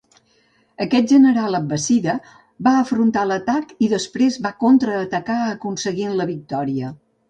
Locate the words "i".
3.89-3.93